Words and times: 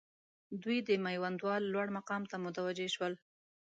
دوی 0.63 0.77
د 0.87 0.89
میوندوال 1.05 1.63
لوړ 1.73 1.87
مقام 1.97 2.23
ته 2.31 2.35
متوجه 2.45 2.87
شول. 2.95 3.13